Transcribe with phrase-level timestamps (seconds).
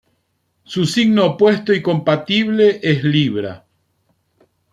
[0.63, 3.67] Su signo opuesto y compatible es Libra.